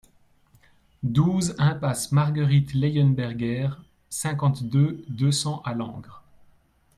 douze 1.03 1.53
impasse 1.59 2.11
Marguerite 2.11 2.73
Leyenberger, 2.73 3.69
cinquante-deux, 4.09 5.05
deux 5.09 5.31
cents 5.31 5.61
à 5.63 5.75
Langres 5.75 6.23